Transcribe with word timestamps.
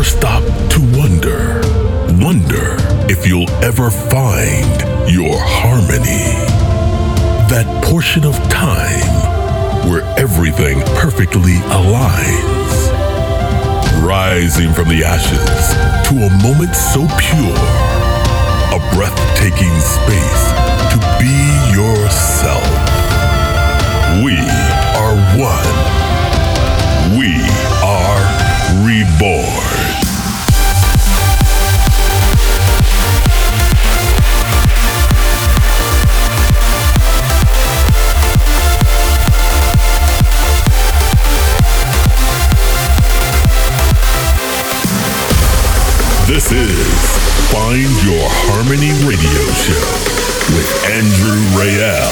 stop 0.00 0.42
to 0.70 0.80
wonder, 0.96 1.60
wonder 2.24 2.76
if 3.12 3.26
you'll 3.26 3.50
ever 3.62 3.90
find 3.90 4.80
your 5.10 5.36
harmony? 5.38 6.32
That 7.52 7.66
portion 7.84 8.24
of 8.24 8.34
time 8.48 9.90
where 9.90 10.02
everything 10.18 10.80
perfectly 10.96 11.60
aligns. 11.68 12.72
Rising 14.02 14.72
from 14.72 14.88
the 14.88 15.04
ashes 15.04 15.74
to 16.08 16.14
a 16.24 16.30
moment 16.42 16.74
so 16.74 17.06
pure, 17.20 17.62
a 18.72 18.80
breathtaking 18.96 19.76
space 19.78 20.44
to 20.90 20.98
be 21.20 21.36
yourself. 21.76 22.64
We 24.24 24.40
are 24.96 25.16
one. 25.36 25.72
We 27.18 27.36
are 27.84 28.52
reborn. 28.84 29.81
This 46.42 46.68
is 46.68 47.52
Find 47.52 47.86
Your 48.02 48.26
Harmony 48.26 48.90
Radio 49.06 49.44
Show 49.62 49.78
with 50.56 50.66
Andrew 50.90 51.38
Rayel. 51.54 52.10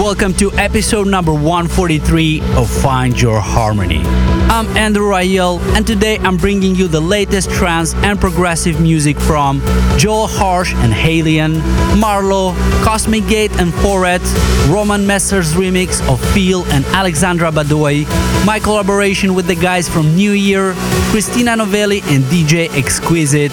Welcome 0.00 0.32
to 0.34 0.50
episode 0.52 1.08
number 1.08 1.34
143 1.34 2.40
of 2.56 2.70
Find 2.70 3.20
Your 3.20 3.40
Harmony. 3.40 4.00
I'm 4.48 4.66
Andrew 4.74 5.10
Rayel, 5.10 5.60
and 5.76 5.86
today 5.86 6.16
I'm 6.20 6.38
bringing 6.38 6.74
you 6.74 6.88
the 6.88 7.00
latest 7.00 7.50
trance 7.50 7.92
and 7.96 8.18
progressive 8.18 8.80
music 8.80 9.18
from 9.18 9.60
Joel 9.98 10.26
Harsh 10.26 10.72
and 10.74 10.92
Halion, 10.92 11.60
Marlo, 12.00 12.54
Cosmic 12.82 13.28
Gate 13.28 13.52
and 13.60 13.70
Foret, 13.74 14.22
Roman 14.68 15.06
Messer's 15.06 15.52
remix 15.52 16.00
of 16.10 16.24
Feel 16.32 16.64
and 16.72 16.86
Alexandra 16.86 17.50
Badoi, 17.50 18.06
my 18.44 18.60
collaboration 18.60 19.34
with 19.34 19.46
the 19.46 19.54
guys 19.54 19.88
from 19.88 20.06
NWYR, 20.06 20.74
Christina 21.10 21.56
Novelli 21.56 22.00
and 22.04 22.22
DJ 22.24 22.68
Exquisite. 22.76 23.52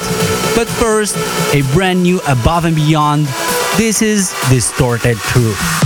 But 0.55 0.67
first, 0.67 1.15
a 1.53 1.61
brand 1.73 2.03
new 2.03 2.19
Above 2.27 2.65
and 2.65 2.75
Beyond. 2.75 3.25
This 3.77 4.01
is 4.01 4.35
Distorted 4.49 5.17
Truth. 5.17 5.80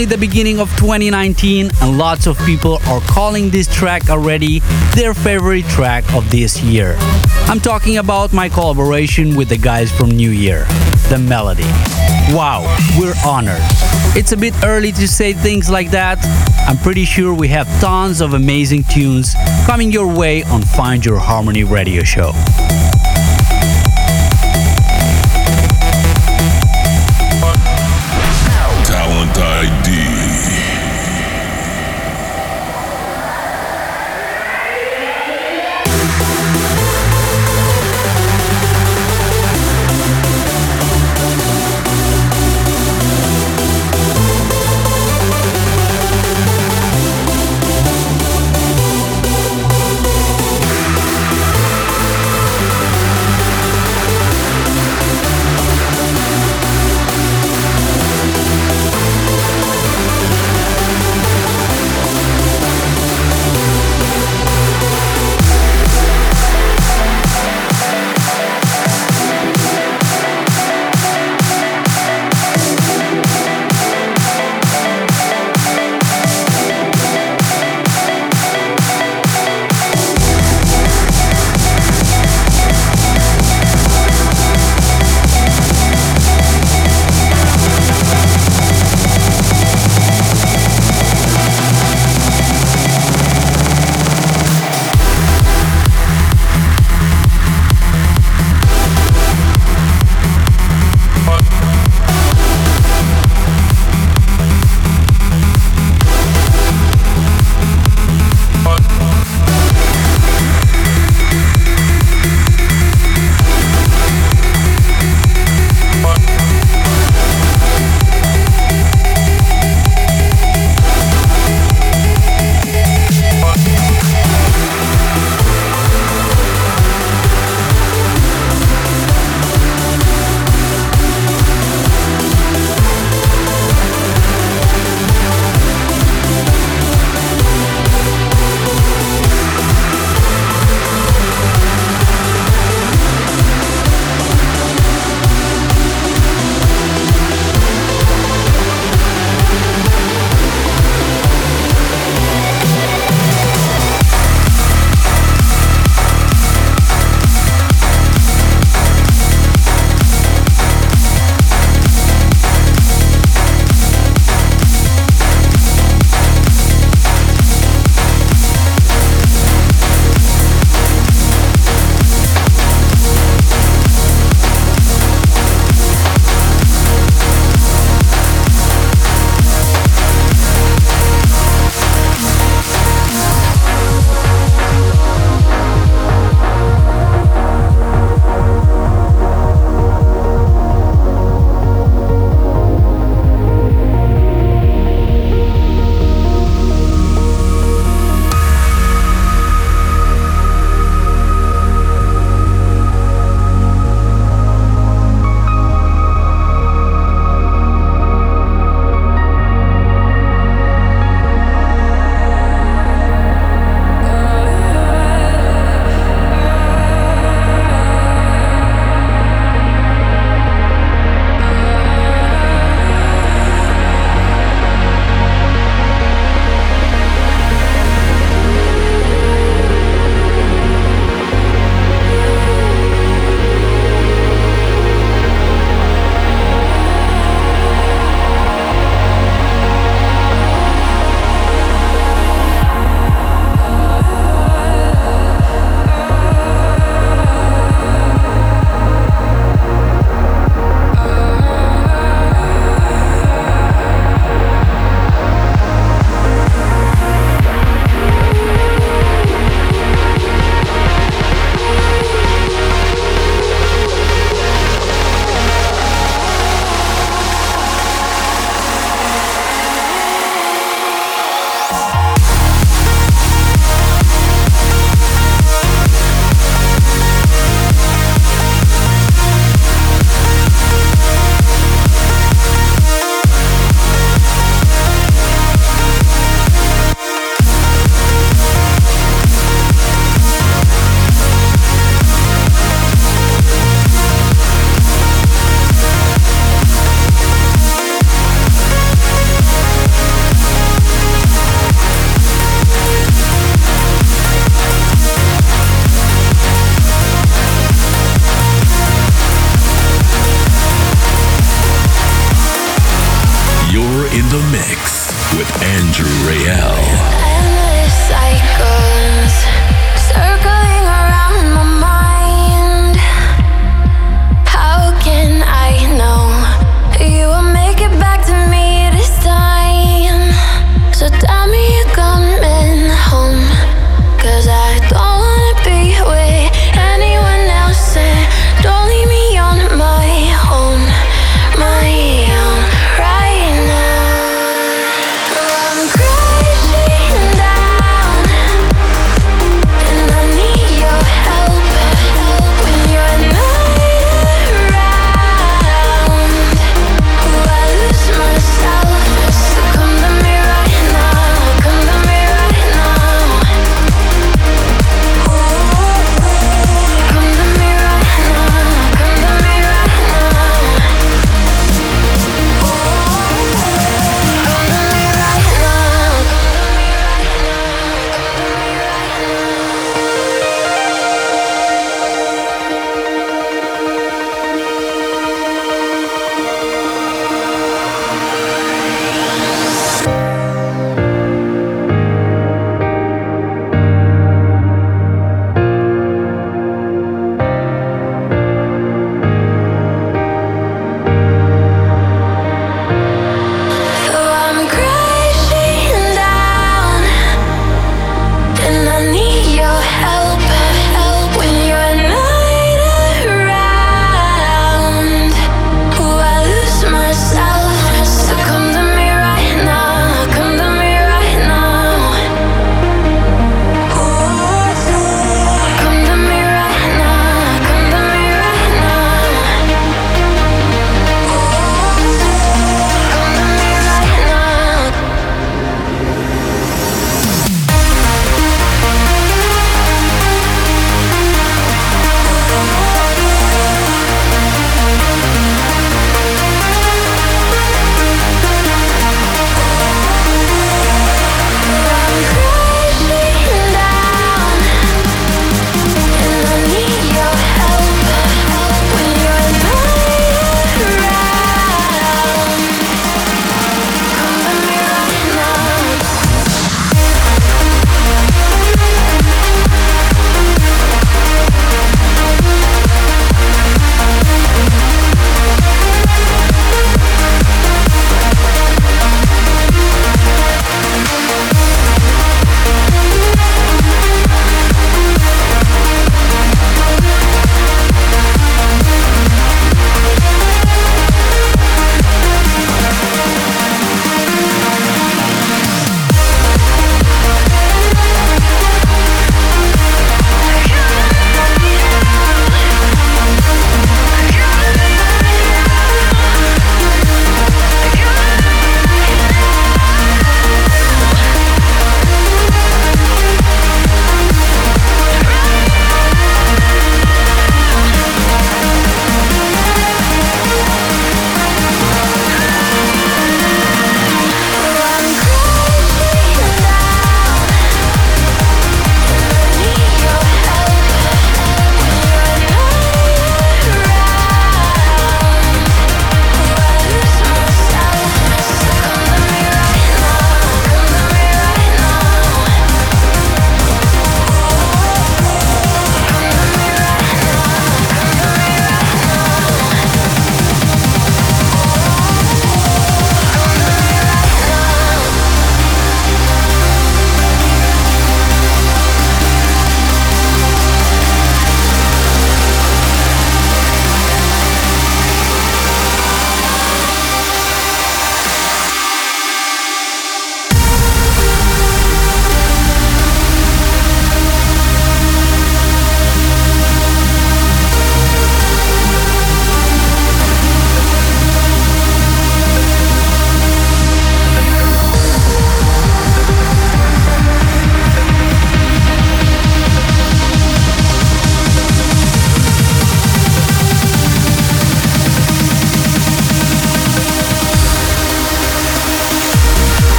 Only 0.00 0.16
the 0.16 0.26
beginning 0.26 0.60
of 0.60 0.70
2019, 0.78 1.70
and 1.82 1.98
lots 1.98 2.26
of 2.26 2.38
people 2.46 2.78
are 2.86 3.02
calling 3.02 3.50
this 3.50 3.66
track 3.68 4.08
already 4.08 4.60
their 4.94 5.12
favorite 5.12 5.66
track 5.66 6.10
of 6.14 6.30
this 6.30 6.62
year. 6.62 6.96
I'm 7.50 7.60
talking 7.60 7.98
about 7.98 8.32
my 8.32 8.48
collaboration 8.48 9.36
with 9.36 9.50
the 9.50 9.58
guys 9.58 9.92
from 9.92 10.08
NWYR, 10.12 10.64
The 11.10 11.18
Melody. 11.18 11.68
Wow, 12.32 12.62
we're 12.98 13.12
honored. 13.26 13.60
It's 14.16 14.32
a 14.32 14.38
bit 14.38 14.54
early 14.64 14.90
to 14.92 15.06
say 15.06 15.34
things 15.34 15.68
like 15.68 15.90
that. 15.90 16.16
I'm 16.66 16.78
pretty 16.78 17.04
sure 17.04 17.34
we 17.34 17.48
have 17.48 17.68
tons 17.82 18.22
of 18.22 18.32
amazing 18.32 18.84
tunes 18.84 19.34
coming 19.66 19.92
your 19.92 20.06
way 20.06 20.44
on 20.44 20.62
Find 20.62 21.04
Your 21.04 21.18
Harmony 21.18 21.64
radio 21.64 22.04
show. 22.04 22.32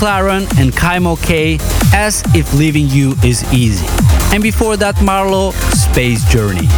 McLaren 0.00 0.48
and 0.58 0.72
Kaimo 0.72 1.22
K 1.22 1.58
as 1.92 2.22
If 2.34 2.54
Leaving 2.54 2.88
You 2.88 3.14
Is 3.22 3.44
Easy. 3.52 3.84
And 4.32 4.42
before 4.42 4.78
that, 4.78 4.94
Marlo, 4.96 5.52
Space 5.74 6.24
Journey. 6.24 6.68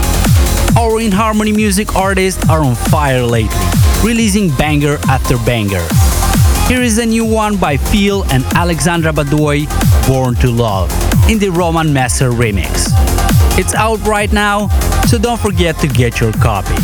Our 0.77 1.01
In 1.01 1.13
Harmony 1.13 1.53
music 1.53 1.95
artists 1.95 2.45
are 2.49 2.65
on 2.65 2.75
fire 2.75 3.23
lately, 3.23 3.55
releasing 4.03 4.51
banger 4.57 4.99
after 5.09 5.37
banger. 5.47 5.87
Here 6.67 6.83
is 6.83 6.99
a 6.99 7.07
new 7.07 7.25
one 7.25 7.57
by 7.57 7.77
Phil 7.77 8.25
and 8.33 8.43
Alexandra 8.57 9.13
Badoi, 9.13 9.69
Born 10.09 10.35
to 10.37 10.51
Love, 10.51 10.91
in 11.31 11.39
the 11.39 11.51
Roman 11.51 11.93
Messer 11.93 12.31
remix. 12.31 12.89
It's 13.57 13.75
out 13.75 14.05
right 14.05 14.33
now, 14.33 14.67
so 15.07 15.17
don't 15.17 15.39
forget 15.41 15.79
to 15.79 15.87
get 15.87 16.19
your 16.19 16.33
copy. 16.33 16.75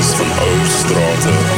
Is 0.00 0.14
van 0.14 0.30
ou 0.30 1.49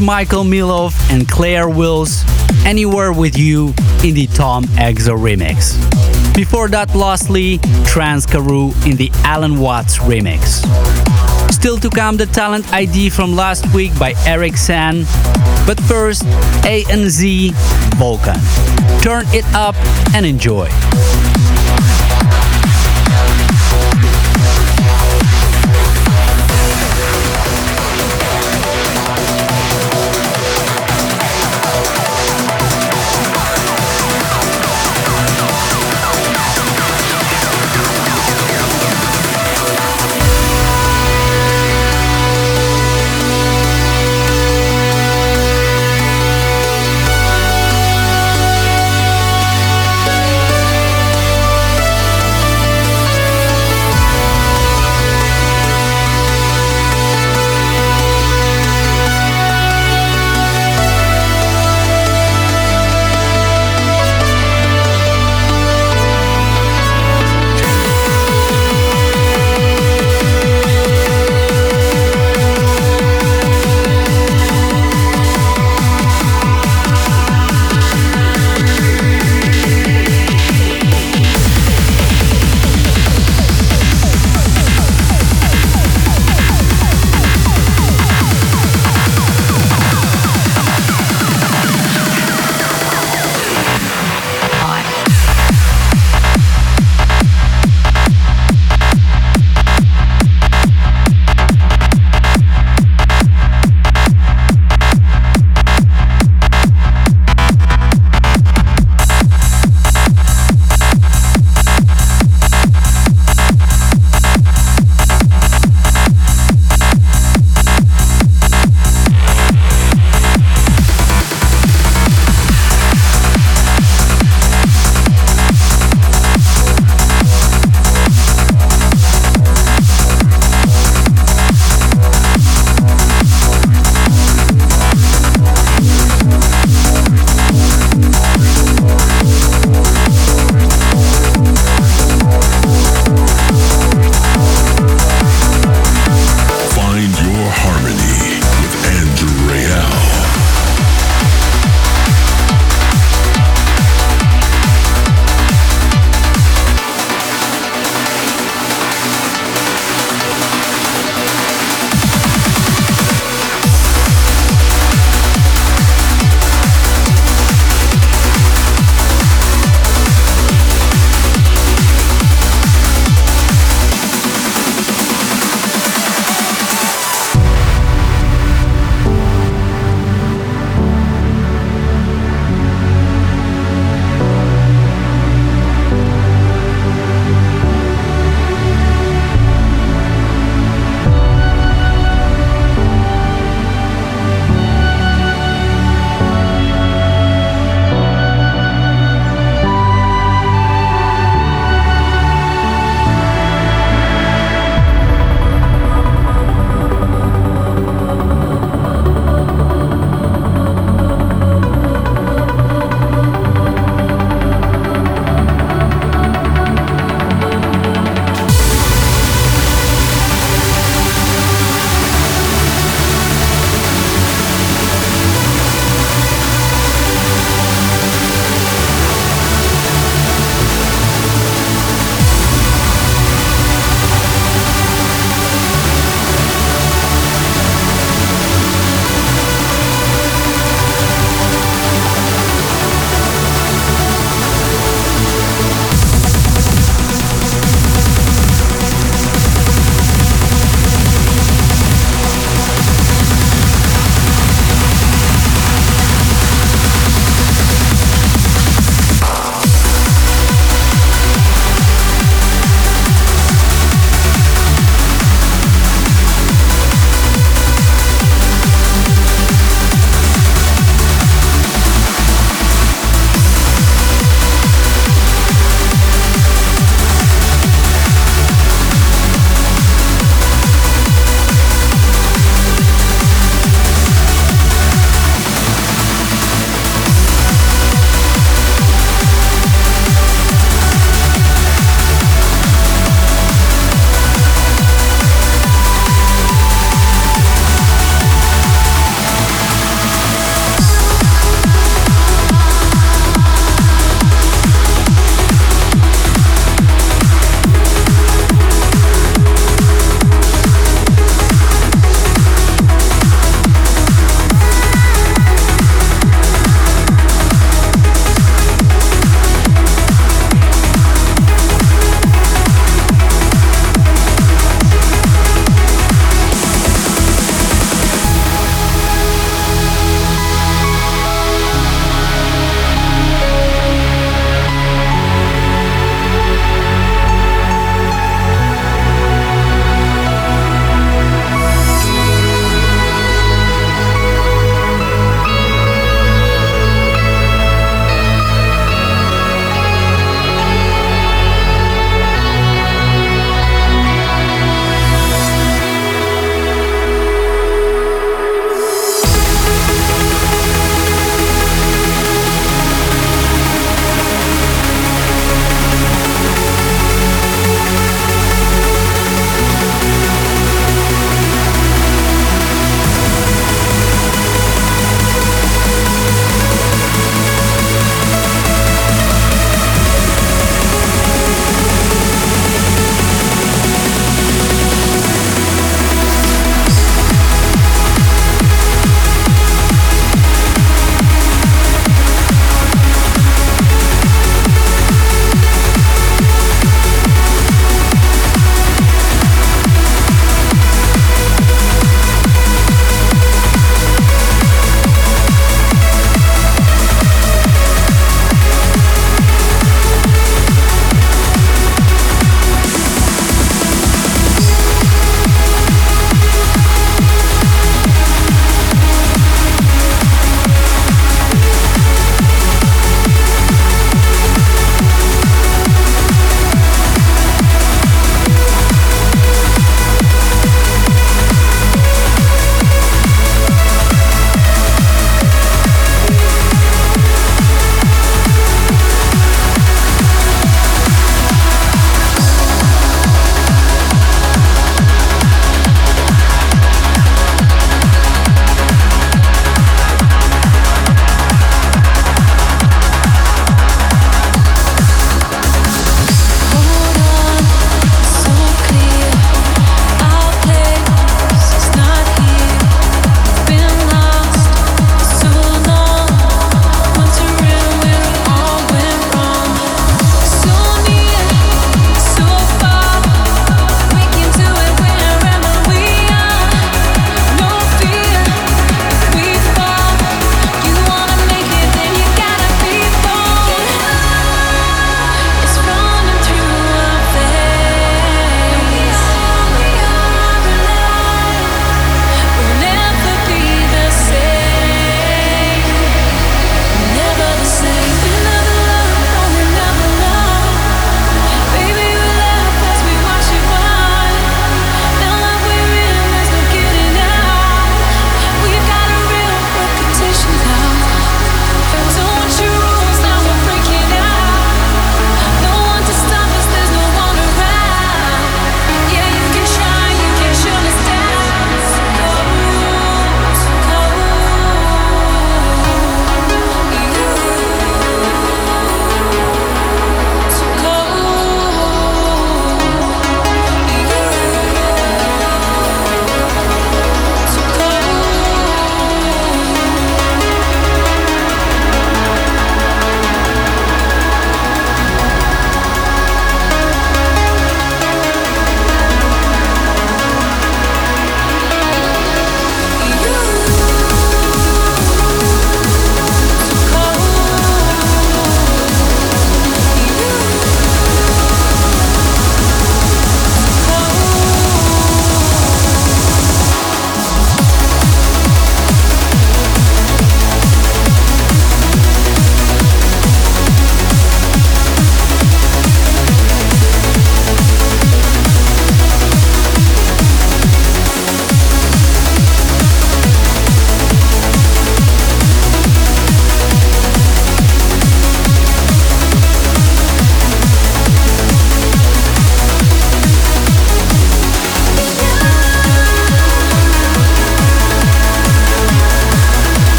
Michael 0.00 0.44
Milov 0.44 0.94
and 1.10 1.28
Claire 1.28 1.68
Wills, 1.68 2.24
Anywhere 2.64 3.12
With 3.12 3.38
You 3.38 3.74
in 4.02 4.14
the 4.14 4.26
Tom 4.34 4.64
Exo 4.76 5.16
remix. 5.16 5.76
Before 6.34 6.68
that, 6.68 6.94
lastly, 6.94 7.58
Trans 7.84 8.26
Karoo 8.26 8.72
in 8.86 8.96
the 8.96 9.10
Alan 9.24 9.60
Watts 9.60 9.98
remix. 9.98 10.62
Still 11.52 11.78
to 11.78 11.90
come, 11.90 12.16
the 12.16 12.26
talent 12.26 12.72
ID 12.72 13.10
from 13.10 13.36
last 13.36 13.72
week 13.74 13.96
by 13.98 14.14
Eric 14.26 14.56
San. 14.56 15.04
But 15.66 15.78
first, 15.80 16.24
A 16.64 16.84
and 16.90 17.10
Z 17.10 17.52
Vulcan. 17.96 18.40
Turn 19.02 19.24
it 19.28 19.44
up 19.54 19.76
and 20.14 20.24
enjoy. 20.24 20.68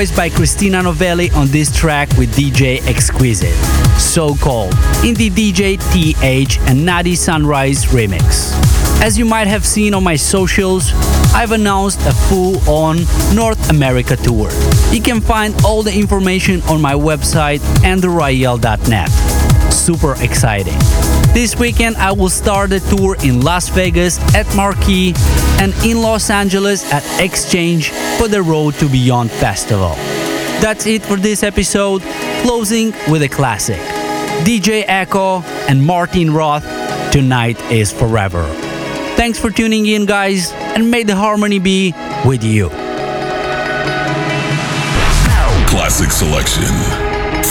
Voice 0.00 0.16
by 0.16 0.30
Christina 0.30 0.82
Novelli 0.82 1.30
on 1.32 1.48
this 1.48 1.70
track 1.70 2.08
with 2.16 2.34
DJ 2.34 2.80
Exquisite, 2.86 3.54
So 3.98 4.34
Cold, 4.36 4.72
in 5.04 5.12
the 5.12 5.28
DJ 5.28 5.76
TH 5.92 6.58
and 6.60 6.88
Nadi 6.88 7.14
Sunrise 7.14 7.84
remix. 7.84 8.50
As 9.02 9.18
you 9.18 9.26
might 9.26 9.46
have 9.46 9.66
seen 9.66 9.92
on 9.92 10.02
my 10.02 10.16
socials, 10.16 10.90
I've 11.34 11.52
announced 11.52 12.00
a 12.06 12.12
full-on 12.12 12.96
North 13.34 13.68
America 13.68 14.16
tour. 14.16 14.48
You 14.90 15.02
can 15.02 15.20
find 15.20 15.54
all 15.66 15.82
the 15.82 15.94
information 15.94 16.62
on 16.62 16.80
my 16.80 16.94
website 16.94 17.58
andrewrayel.net. 17.82 19.10
Super 19.70 20.14
exciting. 20.22 21.09
This 21.32 21.56
weekend 21.56 21.96
I 21.96 22.10
will 22.10 22.28
start 22.28 22.70
the 22.70 22.80
tour 22.80 23.16
in 23.22 23.40
Las 23.40 23.68
Vegas 23.68 24.18
at 24.34 24.46
Marquee 24.56 25.14
and 25.60 25.72
in 25.84 26.02
Los 26.02 26.28
Angeles 26.28 26.84
at 26.92 27.04
Exchange 27.20 27.90
for 28.18 28.26
the 28.26 28.42
Road 28.42 28.74
to 28.74 28.88
Beyond 28.88 29.30
Festival. 29.30 29.94
That's 30.60 30.86
it 30.86 31.02
for 31.02 31.16
this 31.16 31.44
episode, 31.44 32.02
closing 32.42 32.92
with 33.08 33.22
a 33.22 33.28
classic. 33.28 33.78
DJ 34.44 34.84
Echo 34.88 35.42
and 35.68 35.82
Martin 35.82 36.34
Roth, 36.34 36.64
Tonight 37.12 37.60
is 37.70 37.92
Forever. 37.92 38.44
Thanks 39.16 39.38
for 39.38 39.50
tuning 39.50 39.86
in, 39.86 40.06
guys, 40.06 40.52
and 40.52 40.90
may 40.90 41.04
the 41.04 41.14
harmony 41.14 41.60
be 41.60 41.92
with 42.26 42.42
you. 42.42 42.70
Classic 45.68 46.10
selection. 46.10 46.64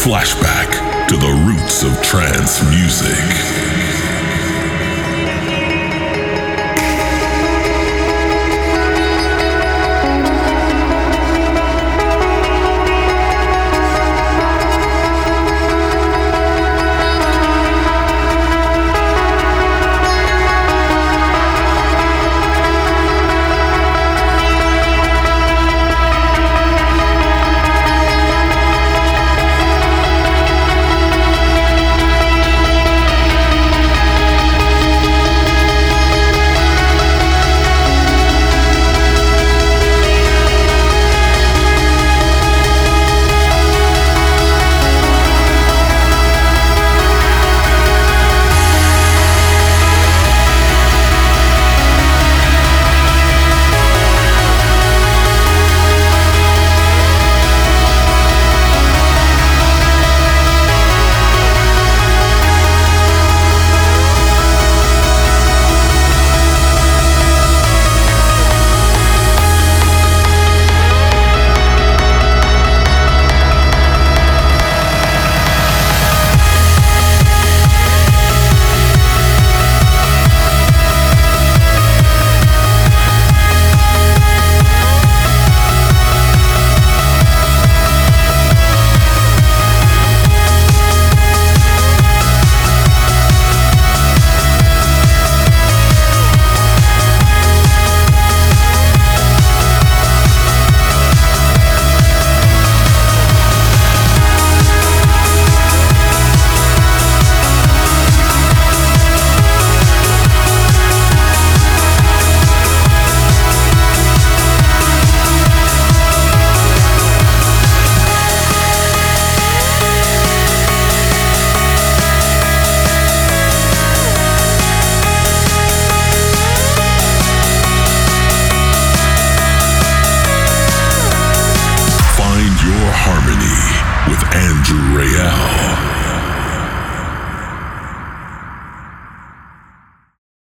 Flashback 0.04 1.08
to 1.08 1.18
the 1.18 1.44
roots 1.48 1.84
of 1.84 2.04
trance 2.04 2.62
music. 2.70 3.69